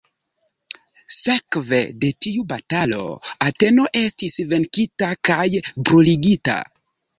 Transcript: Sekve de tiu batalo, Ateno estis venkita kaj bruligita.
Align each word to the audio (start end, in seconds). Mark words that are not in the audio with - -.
Sekve 1.17 1.81
de 2.05 2.09
tiu 2.27 2.47
batalo, 2.55 3.03
Ateno 3.49 3.87
estis 4.03 4.41
venkita 4.55 5.13
kaj 5.31 5.47
bruligita. 5.71 6.61